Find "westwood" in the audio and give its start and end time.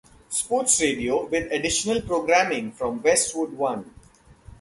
3.03-3.53